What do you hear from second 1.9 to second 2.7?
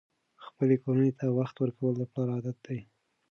د پلار عادت